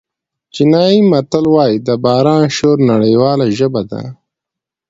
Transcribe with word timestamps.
چینایي 0.53 0.99
متل 1.11 1.45
وایي 1.53 1.77
د 1.87 1.89
باران 2.03 2.43
شور 2.57 2.77
نړیواله 2.91 3.45
ژبه 3.57 3.81
ده. 3.91 4.01